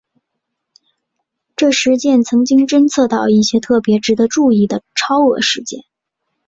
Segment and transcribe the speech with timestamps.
[1.55, 5.83] 这实验曾经侦测到一些特别值得注意的超额事件。